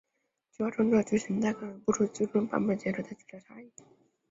[0.49, 3.71] 企划书中的剧情大纲与播出的最终版本之间存在巨大差异。